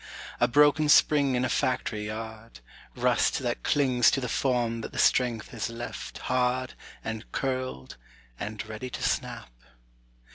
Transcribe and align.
A 0.39 0.47
broken 0.47 0.89
spring 0.89 1.35
in 1.35 1.45
a 1.45 1.47
factory 1.47 2.07
yard, 2.07 2.61
Rust 2.95 3.37
that 3.37 3.61
clings 3.61 4.09
to 4.09 4.19
the 4.19 4.27
form 4.27 4.81
that 4.81 4.93
the 4.93 4.97
strength 4.97 5.49
has 5.49 5.69
left 5.69 6.17
Hard 6.17 6.73
and 7.03 7.31
curled 7.31 7.97
and 8.39 8.65
ready 8.67 8.89
to 8.89 9.03
snap. 9.03 9.51